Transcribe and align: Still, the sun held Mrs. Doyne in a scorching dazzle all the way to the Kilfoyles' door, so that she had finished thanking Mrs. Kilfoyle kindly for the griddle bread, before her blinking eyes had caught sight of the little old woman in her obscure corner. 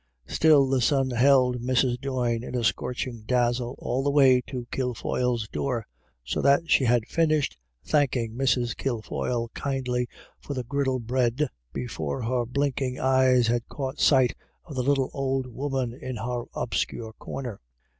Still, 0.25 0.67
the 0.67 0.81
sun 0.81 1.11
held 1.11 1.59
Mrs. 1.61 2.01
Doyne 2.01 2.43
in 2.43 2.55
a 2.55 2.63
scorching 2.63 3.21
dazzle 3.21 3.75
all 3.77 4.01
the 4.01 4.09
way 4.09 4.41
to 4.47 4.61
the 4.61 4.65
Kilfoyles' 4.75 5.47
door, 5.49 5.85
so 6.23 6.41
that 6.41 6.71
she 6.71 6.85
had 6.85 7.05
finished 7.05 7.55
thanking 7.85 8.33
Mrs. 8.35 8.75
Kilfoyle 8.75 9.51
kindly 9.53 10.07
for 10.39 10.55
the 10.55 10.63
griddle 10.63 10.97
bread, 10.99 11.47
before 11.71 12.23
her 12.23 12.47
blinking 12.47 12.99
eyes 12.99 13.45
had 13.45 13.69
caught 13.69 13.99
sight 13.99 14.33
of 14.65 14.73
the 14.73 14.81
little 14.81 15.11
old 15.13 15.45
woman 15.45 15.93
in 15.93 16.15
her 16.15 16.45
obscure 16.55 17.13
corner. 17.19 17.59